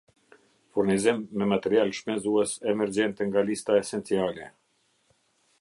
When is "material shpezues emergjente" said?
1.51-3.29